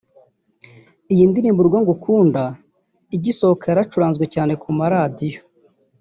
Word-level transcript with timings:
Iyi 1.13 1.23
ndirimbo 1.29 1.59
‘Urwo 1.61 1.77
Ngukunda’ 1.83 2.43
igisohoka 3.15 3.63
yaracuranzwe 3.67 4.25
cyane 4.33 4.53
ku 4.61 4.69
maradiyo 4.77 5.41